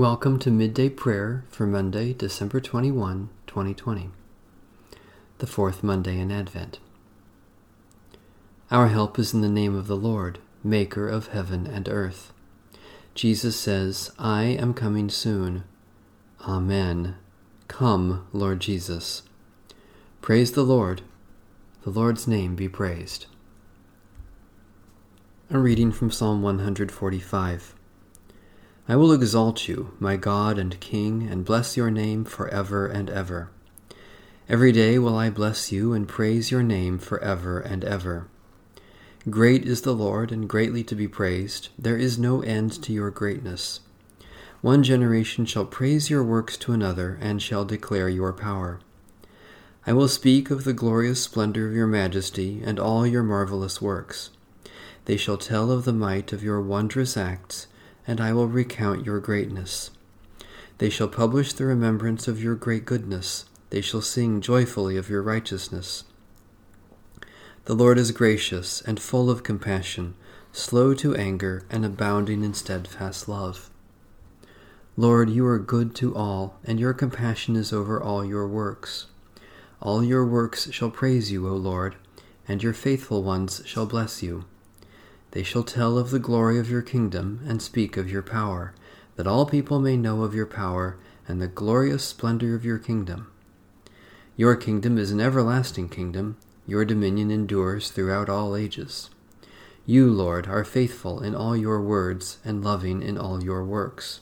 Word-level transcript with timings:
Welcome 0.00 0.38
to 0.38 0.50
Midday 0.50 0.88
Prayer 0.88 1.44
for 1.50 1.66
Monday, 1.66 2.14
December 2.14 2.58
21, 2.58 3.28
2020, 3.46 4.08
the 5.36 5.46
fourth 5.46 5.82
Monday 5.82 6.18
in 6.18 6.32
Advent. 6.32 6.78
Our 8.70 8.88
help 8.88 9.18
is 9.18 9.34
in 9.34 9.42
the 9.42 9.48
name 9.50 9.76
of 9.76 9.88
the 9.88 9.98
Lord, 9.98 10.38
Maker 10.64 11.06
of 11.06 11.26
heaven 11.26 11.66
and 11.66 11.86
earth. 11.86 12.32
Jesus 13.14 13.60
says, 13.60 14.10
I 14.18 14.44
am 14.44 14.72
coming 14.72 15.10
soon. 15.10 15.64
Amen. 16.48 17.16
Come, 17.68 18.26
Lord 18.32 18.60
Jesus. 18.60 19.24
Praise 20.22 20.52
the 20.52 20.64
Lord. 20.64 21.02
The 21.82 21.90
Lord's 21.90 22.26
name 22.26 22.54
be 22.54 22.70
praised. 22.70 23.26
A 25.50 25.58
reading 25.58 25.92
from 25.92 26.10
Psalm 26.10 26.40
145. 26.40 27.74
I 28.90 28.96
will 28.96 29.12
exalt 29.12 29.68
you, 29.68 29.92
my 30.00 30.16
God 30.16 30.58
and 30.58 30.80
King, 30.80 31.22
and 31.30 31.44
bless 31.44 31.76
your 31.76 31.92
name 31.92 32.24
for 32.24 32.48
ever 32.48 32.88
and 32.88 33.08
ever. 33.08 33.48
Every 34.48 34.72
day 34.72 34.98
will 34.98 35.16
I 35.16 35.30
bless 35.30 35.70
you 35.70 35.92
and 35.92 36.08
praise 36.08 36.50
your 36.50 36.64
name 36.64 36.98
for 36.98 37.22
ever 37.22 37.60
and 37.60 37.84
ever. 37.84 38.26
Great 39.30 39.64
is 39.64 39.82
the 39.82 39.94
Lord, 39.94 40.32
and 40.32 40.48
greatly 40.48 40.82
to 40.82 40.96
be 40.96 41.06
praised. 41.06 41.68
There 41.78 41.96
is 41.96 42.18
no 42.18 42.42
end 42.42 42.82
to 42.82 42.92
your 42.92 43.12
greatness. 43.12 43.78
One 44.60 44.82
generation 44.82 45.46
shall 45.46 45.66
praise 45.66 46.10
your 46.10 46.24
works 46.24 46.56
to 46.56 46.72
another, 46.72 47.16
and 47.20 47.40
shall 47.40 47.64
declare 47.64 48.08
your 48.08 48.32
power. 48.32 48.80
I 49.86 49.92
will 49.92 50.08
speak 50.08 50.50
of 50.50 50.64
the 50.64 50.72
glorious 50.72 51.22
splendor 51.22 51.68
of 51.68 51.76
your 51.76 51.86
majesty 51.86 52.60
and 52.64 52.80
all 52.80 53.06
your 53.06 53.22
marvelous 53.22 53.80
works. 53.80 54.30
They 55.04 55.16
shall 55.16 55.38
tell 55.38 55.70
of 55.70 55.84
the 55.84 55.92
might 55.92 56.32
of 56.32 56.42
your 56.42 56.60
wondrous 56.60 57.16
acts 57.16 57.68
and 58.06 58.20
I 58.20 58.32
will 58.32 58.48
recount 58.48 59.06
your 59.06 59.20
greatness. 59.20 59.90
They 60.78 60.90
shall 60.90 61.08
publish 61.08 61.52
the 61.52 61.66
remembrance 61.66 62.26
of 62.26 62.42
your 62.42 62.54
great 62.54 62.84
goodness. 62.84 63.44
They 63.70 63.80
shall 63.80 64.00
sing 64.00 64.40
joyfully 64.40 64.96
of 64.96 65.10
your 65.10 65.22
righteousness. 65.22 66.04
The 67.66 67.74
Lord 67.74 67.98
is 67.98 68.10
gracious 68.10 68.80
and 68.80 68.98
full 68.98 69.30
of 69.30 69.42
compassion, 69.42 70.14
slow 70.52 70.94
to 70.94 71.14
anger, 71.14 71.64
and 71.70 71.84
abounding 71.84 72.42
in 72.42 72.54
steadfast 72.54 73.28
love. 73.28 73.70
Lord, 74.96 75.30
you 75.30 75.46
are 75.46 75.58
good 75.58 75.94
to 75.96 76.14
all, 76.16 76.58
and 76.64 76.80
your 76.80 76.92
compassion 76.94 77.56
is 77.56 77.72
over 77.72 78.02
all 78.02 78.24
your 78.24 78.48
works. 78.48 79.06
All 79.80 80.02
your 80.02 80.26
works 80.26 80.70
shall 80.72 80.90
praise 80.90 81.30
you, 81.30 81.48
O 81.48 81.52
Lord, 81.52 81.96
and 82.48 82.62
your 82.62 82.72
faithful 82.74 83.22
ones 83.22 83.62
shall 83.64 83.86
bless 83.86 84.22
you. 84.22 84.44
They 85.32 85.42
shall 85.44 85.62
tell 85.62 85.96
of 85.96 86.10
the 86.10 86.18
glory 86.18 86.58
of 86.58 86.70
your 86.70 86.82
kingdom 86.82 87.40
and 87.46 87.62
speak 87.62 87.96
of 87.96 88.10
your 88.10 88.22
power, 88.22 88.74
that 89.16 89.28
all 89.28 89.46
people 89.46 89.78
may 89.78 89.96
know 89.96 90.22
of 90.22 90.34
your 90.34 90.46
power 90.46 90.96
and 91.28 91.40
the 91.40 91.46
glorious 91.46 92.04
splendor 92.04 92.54
of 92.54 92.64
your 92.64 92.78
kingdom. 92.78 93.30
Your 94.36 94.56
kingdom 94.56 94.98
is 94.98 95.12
an 95.12 95.20
everlasting 95.20 95.88
kingdom, 95.88 96.36
your 96.66 96.84
dominion 96.84 97.30
endures 97.30 97.90
throughout 97.90 98.28
all 98.28 98.56
ages. 98.56 99.10
You, 99.86 100.10
Lord, 100.10 100.48
are 100.48 100.64
faithful 100.64 101.22
in 101.22 101.34
all 101.34 101.56
your 101.56 101.80
words 101.80 102.38
and 102.44 102.64
loving 102.64 103.02
in 103.02 103.16
all 103.16 103.42
your 103.42 103.64
works. 103.64 104.20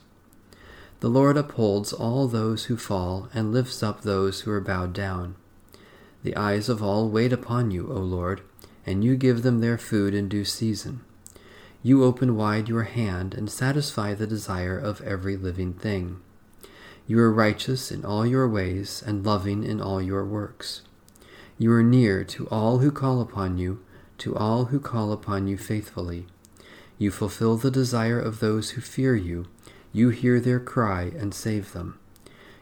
The 1.01 1.09
Lord 1.09 1.37
upholds 1.37 1.93
all 1.93 2.27
those 2.27 2.65
who 2.65 2.77
fall 2.77 3.29
and 3.33 3.53
lifts 3.53 3.83
up 3.83 4.03
those 4.03 4.41
who 4.41 4.51
are 4.51 4.61
bowed 4.61 4.93
down. 4.93 5.37
The 6.23 6.37
eyes 6.37 6.69
of 6.69 6.83
all 6.83 7.09
wait 7.09 7.33
upon 7.33 7.71
you, 7.71 7.91
O 7.91 7.97
Lord 7.97 8.43
and 8.87 9.05
you 9.05 9.17
give 9.17 9.43
them 9.43 9.61
their 9.61 9.79
food 9.79 10.15
in 10.15 10.29
due 10.29 10.45
season. 10.45 11.01
You 11.83 12.05
open 12.05 12.37
wide 12.37 12.69
your 12.69 12.85
hand 12.85 13.35
and 13.35 13.51
satisfy 13.51 14.15
the 14.15 14.27
desire 14.27 14.79
of 14.79 15.01
every 15.03 15.37
living 15.37 15.75
thing. 15.75 16.21
You 17.07 17.21
are 17.21 17.33
righteous 17.33 17.91
in 17.91 18.05
all 18.05 18.27
your 18.27 18.49
ways 18.49 19.03
and 19.07 19.25
loving 19.25 19.65
in 19.65 19.81
all 19.81 20.03
your 20.03 20.25
works. 20.25 20.83
You 21.57 21.73
are 21.73 21.83
near 21.83 22.25
to 22.25 22.47
all 22.49 22.79
who 22.79 22.91
call 22.91 23.21
upon 23.21 23.59
you, 23.59 23.81
to 24.19 24.37
all 24.37 24.67
who 24.67 24.79
call 24.79 25.13
upon 25.13 25.47
you 25.47 25.57
faithfully. 25.57 26.27
You 26.99 27.11
fulfill 27.11 27.57
the 27.57 27.71
desire 27.71 28.21
of 28.21 28.41
those 28.41 28.71
who 28.71 28.81
fear 28.81 29.15
you. 29.15 29.47
You 29.93 30.11
hear 30.11 30.41
their 30.41 30.61
cry 30.61 31.13
and 31.17 31.33
save 31.33 31.73
them. 31.73 31.99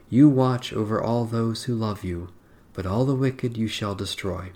You 0.09 0.29
watch 0.29 0.73
over 0.73 1.03
all 1.03 1.25
those 1.25 1.65
who 1.65 1.75
love 1.75 2.05
you, 2.05 2.29
but 2.73 2.87
all 2.87 3.05
the 3.05 3.15
wicked 3.15 3.57
you 3.57 3.67
shall 3.67 3.95
destroy. 3.95 4.53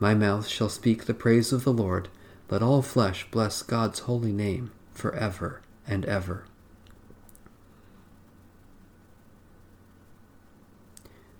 My 0.00 0.14
mouth 0.14 0.48
shall 0.48 0.70
speak 0.70 1.04
the 1.04 1.14
praise 1.14 1.52
of 1.52 1.62
the 1.62 1.74
Lord. 1.74 2.08
Let 2.48 2.62
all 2.62 2.80
flesh 2.80 3.30
bless 3.30 3.62
God's 3.62 4.00
holy 4.00 4.32
name 4.32 4.72
for 4.94 5.14
ever 5.14 5.60
and 5.86 6.06
ever. 6.06 6.46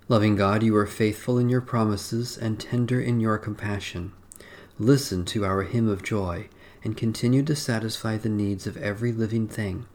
Loving 0.07 0.35
God, 0.35 0.61
you 0.61 0.75
are 0.75 0.85
faithful 0.85 1.39
in 1.39 1.49
your 1.49 1.61
promises 1.61 2.37
and 2.37 2.59
tender 2.59 3.01
in 3.01 3.19
your 3.19 3.37
compassion. 3.39 4.11
Listen 4.77 5.25
to 5.25 5.43
our 5.43 5.63
hymn 5.63 5.87
of 5.87 6.03
joy 6.03 6.47
and 6.83 6.97
continue 6.97 7.43
to 7.43 7.55
satisfy 7.55 8.17
the 8.17 8.29
needs 8.29 8.67
of 8.67 8.77
every 8.77 9.11
living 9.11 9.47
thing, 9.47 9.85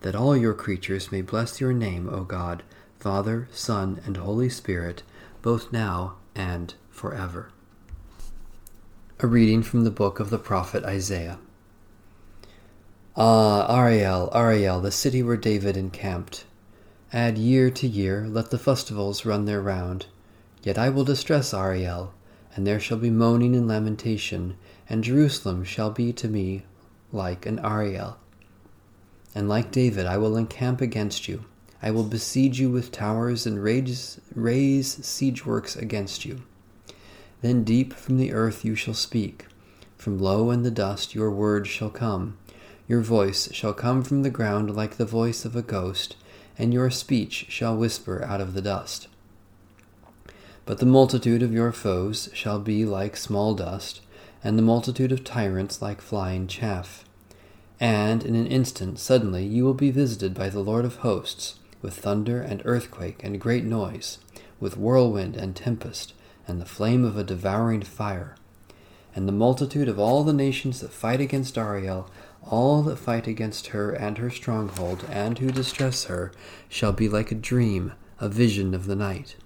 that 0.00 0.14
all 0.14 0.36
your 0.36 0.54
creatures 0.54 1.12
may 1.12 1.22
bless 1.22 1.60
your 1.60 1.72
name, 1.72 2.08
O 2.08 2.24
God, 2.24 2.62
Father, 2.98 3.48
Son, 3.52 4.00
and 4.06 4.16
Holy 4.16 4.48
Spirit, 4.48 5.02
both 5.42 5.72
now 5.72 6.16
and 6.34 6.74
forever. 6.90 7.50
A 9.20 9.28
reading 9.28 9.62
from 9.62 9.84
the 9.84 9.92
book 9.92 10.18
of 10.18 10.30
the 10.30 10.38
prophet 10.38 10.82
Isaiah. 10.82 11.38
Ah, 13.16 13.64
Ariel, 13.72 14.28
Ariel, 14.34 14.80
the 14.80 14.90
city 14.90 15.22
where 15.22 15.36
David 15.36 15.76
encamped. 15.76 16.44
Add 17.12 17.38
year 17.38 17.70
to 17.70 17.86
year, 17.86 18.26
let 18.28 18.50
the 18.50 18.58
festivals 18.58 19.24
run 19.24 19.44
their 19.44 19.62
round. 19.62 20.06
Yet 20.64 20.78
I 20.78 20.88
will 20.88 21.04
distress 21.04 21.54
Ariel, 21.54 22.12
and 22.56 22.66
there 22.66 22.80
shall 22.80 22.98
be 22.98 23.08
moaning 23.08 23.54
and 23.54 23.68
lamentation, 23.68 24.56
and 24.88 25.04
Jerusalem 25.04 25.62
shall 25.62 25.90
be 25.90 26.12
to 26.14 26.26
me 26.26 26.64
like 27.12 27.46
an 27.46 27.60
Ariel. 27.60 28.16
And 29.32 29.48
like 29.48 29.70
David, 29.70 30.06
I 30.06 30.18
will 30.18 30.36
encamp 30.36 30.80
against 30.80 31.28
you. 31.28 31.44
I 31.80 31.92
will 31.92 32.02
besiege 32.02 32.58
you 32.58 32.68
with 32.68 32.90
towers 32.90 33.46
and 33.46 33.62
raise, 33.62 34.20
raise 34.34 35.06
siege 35.06 35.46
works 35.46 35.76
against 35.76 36.24
you. 36.24 36.42
Then 37.44 37.62
deep 37.62 37.92
from 37.92 38.16
the 38.16 38.32
earth 38.32 38.64
you 38.64 38.74
shall 38.74 38.94
speak. 38.94 39.44
From 39.98 40.18
low 40.18 40.50
in 40.50 40.62
the 40.62 40.70
dust 40.70 41.14
your 41.14 41.30
word 41.30 41.66
shall 41.66 41.90
come. 41.90 42.38
Your 42.88 43.02
voice 43.02 43.52
shall 43.52 43.74
come 43.74 44.02
from 44.02 44.22
the 44.22 44.30
ground 44.30 44.74
like 44.74 44.96
the 44.96 45.04
voice 45.04 45.44
of 45.44 45.54
a 45.54 45.60
ghost, 45.60 46.16
and 46.56 46.72
your 46.72 46.88
speech 46.90 47.44
shall 47.50 47.76
whisper 47.76 48.24
out 48.24 48.40
of 48.40 48.54
the 48.54 48.62
dust. 48.62 49.08
But 50.64 50.78
the 50.78 50.86
multitude 50.86 51.42
of 51.42 51.52
your 51.52 51.70
foes 51.70 52.30
shall 52.32 52.60
be 52.60 52.86
like 52.86 53.14
small 53.14 53.54
dust, 53.54 54.00
and 54.42 54.56
the 54.56 54.62
multitude 54.62 55.12
of 55.12 55.22
tyrants 55.22 55.82
like 55.82 56.00
flying 56.00 56.46
chaff. 56.46 57.04
And 57.78 58.24
in 58.24 58.36
an 58.36 58.46
instant, 58.46 58.98
suddenly, 58.98 59.44
you 59.44 59.66
will 59.66 59.74
be 59.74 59.90
visited 59.90 60.32
by 60.32 60.48
the 60.48 60.60
Lord 60.60 60.86
of 60.86 60.96
hosts, 60.96 61.56
with 61.82 61.92
thunder 61.94 62.40
and 62.40 62.62
earthquake 62.64 63.22
and 63.22 63.38
great 63.38 63.64
noise, 63.64 64.16
with 64.60 64.78
whirlwind 64.78 65.36
and 65.36 65.54
tempest 65.54 66.14
and 66.46 66.60
the 66.60 66.66
flame 66.66 67.04
of 67.04 67.16
a 67.16 67.24
devouring 67.24 67.82
fire. 67.82 68.36
And 69.14 69.28
the 69.28 69.32
multitude 69.32 69.88
of 69.88 69.98
all 69.98 70.24
the 70.24 70.32
nations 70.32 70.80
that 70.80 70.92
fight 70.92 71.20
against 71.20 71.56
Ariel, 71.56 72.10
all 72.42 72.82
that 72.82 72.98
fight 72.98 73.26
against 73.26 73.68
her 73.68 73.92
and 73.92 74.18
her 74.18 74.30
stronghold, 74.30 75.04
and 75.08 75.38
who 75.38 75.50
distress 75.50 76.04
her, 76.04 76.32
shall 76.68 76.92
be 76.92 77.08
like 77.08 77.30
a 77.30 77.36
dream, 77.36 77.92
a 78.20 78.28
vision 78.28 78.74
of 78.74 78.86
the 78.86 78.96
night. 78.96 79.36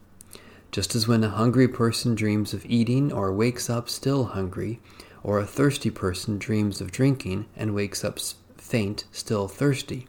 Just 0.71 0.95
as 0.95 1.07
when 1.07 1.25
a 1.25 1.31
hungry 1.31 1.69
person 1.69 2.15
dreams 2.15 2.53
of 2.53 2.67
eating 2.67 3.13
or 3.13 3.33
wakes 3.33 3.71
up 3.71 3.89
still 3.89 4.25
hungry, 4.25 4.81
or 5.23 5.39
a 5.39 5.47
thirsty 5.47 5.91
person 5.91 6.39
dreams 6.39 6.81
of 6.81 6.93
drinking 6.93 7.47
and 7.57 7.75
wakes 7.75 8.05
up 8.05 8.19
faint, 8.57 9.05
still 9.13 9.49
thirsty, 9.49 10.07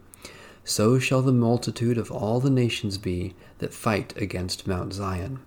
so 0.63 0.99
shall 0.99 1.21
the 1.21 1.31
multitude 1.31 1.97
of 1.97 2.11
all 2.11 2.39
the 2.39 2.49
nations 2.49 2.97
be 2.97 3.33
that 3.57 3.73
fight 3.73 4.13
against 4.17 4.67
Mount 4.67 4.93
Zion. 4.93 5.39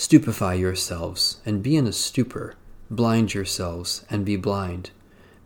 Stupefy 0.00 0.54
yourselves, 0.54 1.38
and 1.44 1.60
be 1.60 1.74
in 1.74 1.84
a 1.84 1.92
stupor. 1.92 2.54
Blind 2.88 3.34
yourselves, 3.34 4.04
and 4.08 4.24
be 4.24 4.36
blind. 4.36 4.90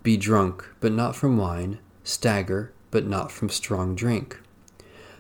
Be 0.02 0.19
drunk, 0.19 0.69
but 0.78 0.93
not 0.93 1.16
from 1.16 1.38
wine. 1.38 1.78
Stagger, 2.04 2.70
but 2.90 3.06
not 3.06 3.32
from 3.32 3.49
strong 3.49 3.94
drink. 3.94 4.38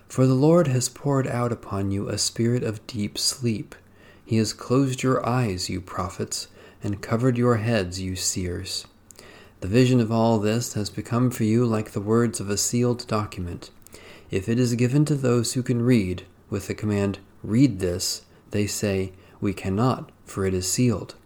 For 0.06 0.26
the 0.26 0.34
Lord 0.34 0.66
has 0.66 0.90
poured 0.90 1.26
out 1.26 1.50
upon 1.50 1.90
you 1.90 2.10
a 2.10 2.18
spirit 2.18 2.62
of 2.62 2.86
deep 2.86 3.16
sleep. 3.16 3.74
He 4.22 4.36
has 4.36 4.52
closed 4.52 5.02
your 5.02 5.26
eyes, 5.26 5.70
you 5.70 5.80
prophets, 5.80 6.48
and 6.84 7.00
covered 7.00 7.38
your 7.38 7.56
heads, 7.56 8.02
you 8.02 8.16
seers. 8.16 8.86
The 9.62 9.66
vision 9.66 9.98
of 9.98 10.12
all 10.12 10.40
this 10.40 10.74
has 10.74 10.90
become 10.90 11.30
for 11.30 11.44
you 11.44 11.64
like 11.64 11.92
the 11.92 12.02
words 12.02 12.38
of 12.38 12.50
a 12.50 12.58
sealed 12.58 13.06
document. 13.06 13.70
If 14.30 14.46
it 14.46 14.58
is 14.58 14.74
given 14.74 15.06
to 15.06 15.14
those 15.14 15.54
who 15.54 15.62
can 15.62 15.80
read, 15.80 16.26
with 16.50 16.66
the 16.66 16.74
command, 16.74 17.20
Read 17.42 17.80
this, 17.80 18.22
they 18.50 18.66
say, 18.66 19.12
we 19.42 19.52
cannot, 19.52 20.10
for 20.24 20.46
it 20.46 20.54
is 20.54 20.70
sealed. 20.70 21.16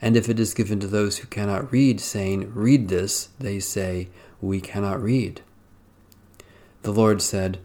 And 0.00 0.16
if 0.16 0.30
it 0.30 0.40
is 0.40 0.54
given 0.54 0.80
to 0.80 0.86
those 0.86 1.18
who 1.18 1.26
cannot 1.26 1.70
read, 1.70 2.00
saying, 2.00 2.54
Read 2.54 2.88
this, 2.88 3.28
they 3.38 3.60
say, 3.60 4.08
We 4.40 4.62
cannot 4.62 5.02
read. 5.02 5.42
The 6.82 6.92
Lord 6.92 7.20
said, 7.20 7.58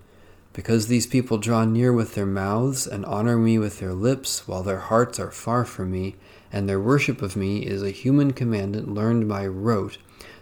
Because 0.51 0.87
these 0.87 1.07
people 1.07 1.37
draw 1.37 1.63
near 1.63 1.93
with 1.93 2.15
their 2.15 2.25
mouths 2.25 2.85
and 2.85 3.05
honor 3.05 3.37
me 3.37 3.57
with 3.57 3.79
their 3.79 3.93
lips, 3.93 4.45
while 4.47 4.63
their 4.63 4.79
hearts 4.79 5.19
are 5.19 5.31
far 5.31 5.63
from 5.63 5.91
me, 5.91 6.15
and 6.51 6.67
their 6.67 6.79
worship 6.79 7.21
of 7.21 7.37
me 7.37 7.59
is 7.59 7.81
a 7.81 7.91
human 7.91 8.33
commandment 8.33 8.93
learned 8.93 9.29
by 9.29 9.47
rote, 9.47 9.97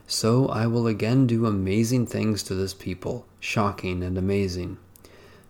so 0.07 0.48
I 0.48 0.68
will 0.68 0.88
again 0.88 1.28
do 1.28 1.46
amazing 1.46 2.07
things 2.07 2.44
to 2.44 2.56
this 2.56 2.74
people, 2.74 3.25
shocking 3.39 4.01
and 4.01 4.18
amazing. 4.18 4.78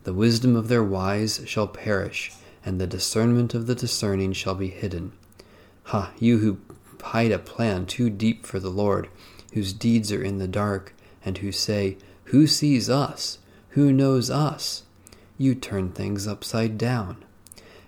The 0.03 0.13
wisdom 0.13 0.55
of 0.55 0.67
their 0.67 0.83
wise 0.83 1.41
shall 1.45 1.67
perish, 1.67 2.33
and 2.65 2.79
the 2.79 2.87
discernment 2.87 3.53
of 3.53 3.67
the 3.67 3.75
discerning 3.75 4.33
shall 4.33 4.55
be 4.55 4.69
hidden. 4.69 5.11
Ha, 5.85 6.11
you 6.19 6.39
who 6.39 6.57
hide 7.01 7.31
a 7.31 7.39
plan 7.39 7.85
too 7.85 8.09
deep 8.09 8.45
for 8.45 8.59
the 8.59 8.69
Lord, 8.69 9.09
whose 9.53 9.73
deeds 9.73 10.11
are 10.11 10.23
in 10.23 10.37
the 10.37 10.47
dark, 10.47 10.93
and 11.25 11.37
who 11.39 11.51
say, 11.51 11.97
Who 12.25 12.47
sees 12.47 12.89
us? 12.89 13.39
Who 13.69 13.91
knows 13.91 14.29
us? 14.29 14.83
You 15.37 15.55
turn 15.55 15.91
things 15.91 16.27
upside 16.27 16.77
down. 16.77 17.23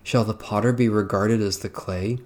Shall 0.02 0.24
the 0.24 0.34
potter 0.34 0.72
be 0.72 0.88
regarded 0.88 1.40
as 1.40 1.58
the 1.58 1.68
clay? 1.68 2.18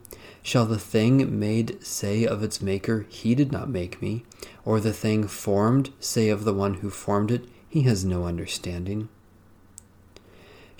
Shall 0.43 0.67
the 0.67 0.79
thing 0.79 1.39
made 1.39 1.85
say 1.85 2.25
of 2.25 2.43
its 2.43 2.61
maker, 2.61 3.07
He 3.09 3.35
did 3.35 3.53
not 3.53 3.69
make 3.69 4.03
me? 4.03 4.25
Or 4.65 4.81
the 4.81 4.93
thing 4.93 5.27
formed 5.27 5.91
say 6.01 6.29
of 6.29 6.45
the 6.45 6.55
one 6.55 6.75
who 6.75 6.91
formed 6.91 7.31
it, 7.31 7.47
He 7.69 7.83
has 7.83 8.05
no 8.05 8.25
understanding? 8.25 9.09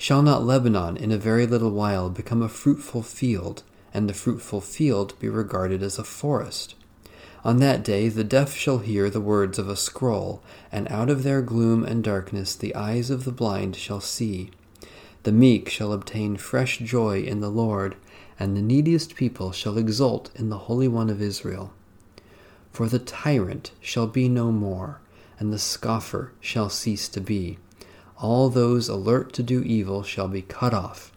Shall 0.01 0.23
not 0.23 0.43
Lebanon 0.43 0.97
in 0.97 1.11
a 1.11 1.17
very 1.19 1.45
little 1.45 1.69
while 1.69 2.09
become 2.09 2.41
a 2.41 2.49
fruitful 2.49 3.03
field, 3.03 3.61
and 3.93 4.09
the 4.09 4.15
fruitful 4.15 4.59
field 4.59 5.13
be 5.19 5.29
regarded 5.29 5.83
as 5.83 5.99
a 5.99 6.03
forest? 6.03 6.73
On 7.45 7.57
that 7.57 7.83
day 7.83 8.09
the 8.09 8.23
deaf 8.23 8.55
shall 8.55 8.79
hear 8.79 9.11
the 9.11 9.21
words 9.21 9.59
of 9.59 9.69
a 9.69 9.75
scroll, 9.75 10.41
and 10.71 10.87
out 10.91 11.11
of 11.11 11.21
their 11.21 11.43
gloom 11.43 11.85
and 11.85 12.03
darkness 12.03 12.55
the 12.55 12.73
eyes 12.73 13.11
of 13.11 13.25
the 13.25 13.31
blind 13.31 13.75
shall 13.75 14.01
see. 14.01 14.49
The 15.21 15.31
meek 15.31 15.69
shall 15.69 15.93
obtain 15.93 16.35
fresh 16.35 16.79
joy 16.79 17.21
in 17.21 17.41
the 17.41 17.51
Lord, 17.51 17.95
and 18.39 18.57
the 18.57 18.61
neediest 18.63 19.13
people 19.13 19.51
shall 19.51 19.77
exult 19.77 20.31
in 20.33 20.49
the 20.49 20.65
Holy 20.65 20.87
One 20.87 21.11
of 21.11 21.21
Israel. 21.21 21.73
For 22.71 22.87
the 22.87 22.97
tyrant 22.97 23.69
shall 23.79 24.07
be 24.07 24.27
no 24.27 24.51
more, 24.51 24.99
and 25.37 25.53
the 25.53 25.59
scoffer 25.59 26.31
shall 26.39 26.69
cease 26.69 27.07
to 27.09 27.21
be 27.21 27.59
all 28.21 28.49
those 28.49 28.87
alert 28.87 29.33
to 29.33 29.43
do 29.43 29.63
evil 29.63 30.03
shall 30.03 30.27
be 30.27 30.43
cut 30.43 30.73
off, 30.73 31.11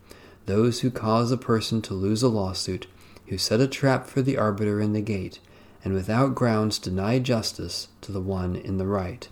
those 0.47 0.81
who 0.81 0.91
cause 0.91 1.31
a 1.31 1.37
person 1.37 1.83
to 1.83 1.95
lose 1.95 2.23
a 2.23 2.29
lawsuit, 2.29 2.87
who 3.29 3.37
set 3.39 3.61
a 3.61 3.69
trap 3.69 4.06
for 4.06 4.23
the 4.23 4.39
arbiter 4.39 4.81
in 4.81 4.95
the 4.95 5.01
gate, 5.01 5.39
and 5.85 5.93
without 5.93 6.35
grounds 6.35 6.79
deny 6.79 7.19
justice 7.19 7.89
to 8.01 8.11
the 8.11 8.21
one 8.21 8.56
in 8.56 8.79
the 8.79 8.87
right. 8.87 9.29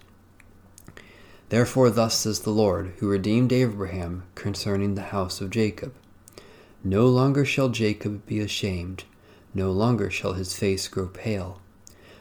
Therefore, 1.49 1.91
thus 1.91 2.19
says 2.19 2.41
the 2.41 2.51
Lord, 2.51 2.93
who 2.99 3.09
redeemed 3.09 3.53
Abraham 3.53 4.25
concerning 4.35 4.95
the 4.95 5.03
house 5.03 5.41
of 5.41 5.51
Jacob 5.51 5.95
No 6.85 7.07
longer 7.07 7.45
shall 7.45 7.71
Jacob 7.71 8.27
be 8.27 8.41
ashamed, 8.41 9.05
no 9.55 9.71
longer 9.71 10.11
shall 10.11 10.35
his 10.35 10.55
face 10.55 10.89
grow 10.89 11.09
pale. 11.09 11.61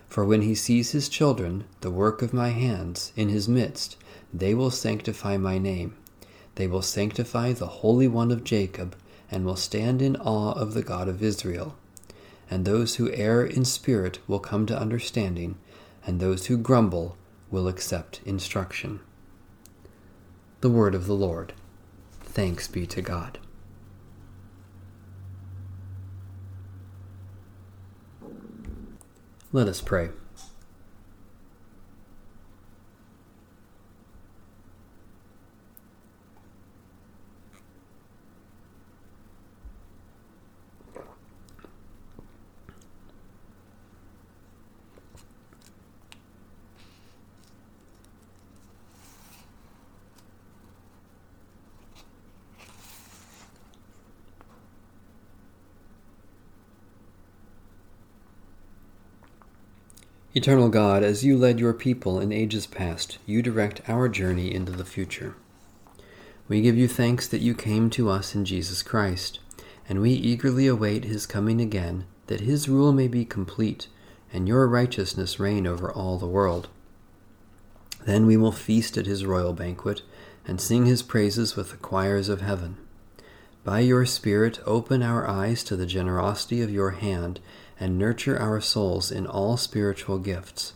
For 0.07 0.25
when 0.25 0.41
he 0.41 0.55
sees 0.55 0.91
his 0.91 1.07
children, 1.07 1.63
the 1.79 1.91
work 1.91 2.21
of 2.21 2.33
my 2.33 2.49
hands, 2.49 3.13
in 3.15 3.29
his 3.29 3.47
midst, 3.47 3.95
they 4.33 4.53
will 4.53 4.71
sanctify 4.71 5.37
my 5.37 5.57
name. 5.57 5.95
They 6.55 6.67
will 6.67 6.81
sanctify 6.81 7.53
the 7.53 7.67
Holy 7.67 8.07
One 8.07 8.31
of 8.31 8.43
Jacob, 8.43 8.95
and 9.29 9.45
will 9.45 9.55
stand 9.55 10.01
in 10.01 10.15
awe 10.17 10.51
of 10.53 10.73
the 10.73 10.83
God 10.83 11.07
of 11.07 11.23
Israel. 11.23 11.75
And 12.49 12.65
those 12.65 12.95
who 12.95 13.11
err 13.11 13.45
in 13.45 13.63
spirit 13.63 14.19
will 14.27 14.39
come 14.39 14.65
to 14.65 14.77
understanding, 14.77 15.57
and 16.05 16.19
those 16.19 16.47
who 16.47 16.57
grumble 16.57 17.15
will 17.49 17.67
accept 17.67 18.21
instruction. 18.25 18.99
The 20.59 20.69
Word 20.69 20.93
of 20.93 21.07
the 21.07 21.15
Lord. 21.15 21.53
Thanks 22.21 22.67
be 22.67 22.85
to 22.87 23.01
God. 23.01 23.39
Let 29.53 29.67
us 29.67 29.81
pray. 29.81 30.09
Eternal 60.33 60.69
God, 60.69 61.03
as 61.03 61.25
you 61.25 61.37
led 61.37 61.59
your 61.59 61.73
people 61.73 62.17
in 62.17 62.31
ages 62.31 62.65
past, 62.65 63.17
you 63.25 63.41
direct 63.41 63.81
our 63.89 64.07
journey 64.07 64.53
into 64.53 64.71
the 64.71 64.85
future. 64.85 65.35
We 66.47 66.61
give 66.61 66.77
you 66.77 66.87
thanks 66.87 67.27
that 67.27 67.41
you 67.41 67.53
came 67.53 67.89
to 67.89 68.09
us 68.09 68.33
in 68.33 68.45
Jesus 68.45 68.81
Christ, 68.81 69.39
and 69.89 69.99
we 69.99 70.11
eagerly 70.11 70.67
await 70.67 71.03
his 71.03 71.25
coming 71.25 71.59
again, 71.59 72.05
that 72.27 72.39
his 72.39 72.69
rule 72.69 72.93
may 72.93 73.09
be 73.09 73.25
complete, 73.25 73.89
and 74.31 74.47
your 74.47 74.69
righteousness 74.69 75.37
reign 75.37 75.67
over 75.67 75.91
all 75.91 76.17
the 76.17 76.25
world. 76.25 76.69
Then 78.05 78.25
we 78.25 78.37
will 78.37 78.53
feast 78.53 78.97
at 78.97 79.07
his 79.07 79.25
royal 79.25 79.51
banquet, 79.51 80.01
and 80.47 80.61
sing 80.61 80.85
his 80.85 81.03
praises 81.03 81.57
with 81.57 81.71
the 81.71 81.77
choirs 81.77 82.29
of 82.29 82.39
heaven. 82.39 82.77
By 83.65 83.81
your 83.81 84.05
Spirit, 84.05 84.61
open 84.65 85.03
our 85.03 85.27
eyes 85.27 85.61
to 85.65 85.75
the 85.75 85.85
generosity 85.85 86.61
of 86.61 86.71
your 86.71 86.91
hand 86.91 87.41
and 87.81 87.97
nurture 87.97 88.39
our 88.39 88.61
souls 88.61 89.11
in 89.11 89.25
all 89.25 89.57
spiritual 89.57 90.19
gifts. 90.19 90.73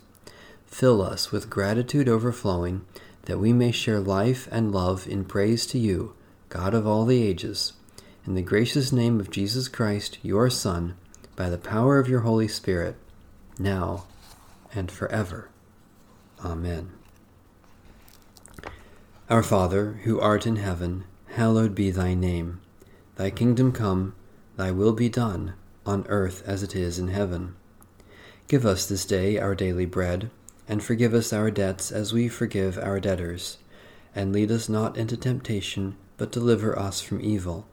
Fill 0.65 1.03
us 1.03 1.31
with 1.31 1.51
gratitude 1.51 2.09
overflowing, 2.09 2.83
that 3.25 3.37
we 3.37 3.53
may 3.53 3.71
share 3.71 3.99
life 3.99 4.49
and 4.51 4.71
love 4.71 5.07
in 5.07 5.23
praise 5.23 5.67
to 5.67 5.77
you, 5.77 6.15
God 6.49 6.73
of 6.73 6.87
all 6.87 7.05
the 7.05 7.21
ages. 7.21 7.73
In 8.25 8.33
the 8.33 8.41
gracious 8.41 8.91
name 8.91 9.19
of 9.19 9.29
Jesus 9.29 9.67
Christ, 9.67 10.17
your 10.23 10.49
Son, 10.49 10.95
by 11.35 11.47
the 11.47 11.59
power 11.59 11.99
of 11.99 12.09
your 12.09 12.21
Holy 12.21 12.47
Spirit, 12.47 12.95
now 13.59 14.05
and 14.73 14.91
forever. 14.91 15.49
Amen. 16.43 16.91
Our 19.29 19.43
Father, 19.43 19.99
who 20.05 20.19
art 20.19 20.47
in 20.47 20.55
heaven, 20.55 21.03
hallowed 21.35 21.75
be 21.75 21.91
thy 21.91 22.15
name. 22.15 22.61
Thy 23.15 23.29
kingdom 23.29 23.71
come, 23.71 24.15
thy 24.57 24.71
will 24.71 24.93
be 24.93 25.07
done 25.07 25.53
on 25.85 26.05
earth 26.07 26.43
as 26.45 26.63
it 26.63 26.75
is 26.75 26.99
in 26.99 27.09
heaven. 27.09 27.55
Give 28.47 28.65
us 28.65 28.85
this 28.85 29.05
day 29.05 29.39
our 29.39 29.55
daily 29.55 29.85
bread, 29.85 30.29
and 30.67 30.83
forgive 30.83 31.13
us 31.13 31.33
our 31.33 31.51
debts 31.51 31.91
as 31.91 32.13
we 32.13 32.27
forgive 32.27 32.77
our 32.77 32.99
debtors. 32.99 33.57
And 34.13 34.31
lead 34.31 34.51
us 34.51 34.69
not 34.69 34.97
into 34.97 35.17
temptation, 35.17 35.95
but 36.17 36.31
deliver 36.31 36.77
us 36.77 37.01
from 37.01 37.21
evil. 37.21 37.67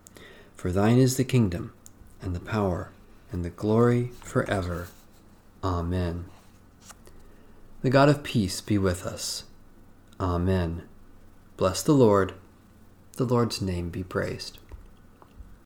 For 0.57 0.73
thine 0.73 0.99
is 0.99 1.17
the 1.17 1.25
kingdom, 1.25 1.73
and 2.21 2.35
the 2.35 2.41
power, 2.41 2.91
and 3.31 3.45
the 3.45 3.51
glory 3.51 4.13
forever. 4.23 4.89
Amen. 5.63 6.25
The 7.83 7.91
God 7.91 8.09
of 8.09 8.23
peace 8.23 8.61
be 8.61 8.79
with 8.79 9.05
us. 9.05 9.45
Amen. 10.21 10.83
Bless 11.57 11.83
the 11.83 11.93
Lord. 11.93 12.35
The 13.17 13.25
Lord's 13.25 13.61
name 13.61 13.91
be 13.91 14.03
praised. 14.03 14.59